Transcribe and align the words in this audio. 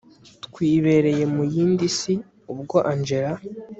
twibereye 0.45 1.23
muyindi 1.35 1.85
si 1.97 2.13
ubwo 2.53 2.77
angella 2.91 3.35